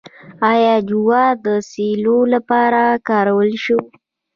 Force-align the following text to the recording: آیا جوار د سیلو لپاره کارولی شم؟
آیا 0.51 0.75
جوار 0.87 1.33
د 1.45 1.47
سیلو 1.71 2.17
لپاره 2.33 2.81
کارولی 3.09 3.57
شم؟ 3.63 3.83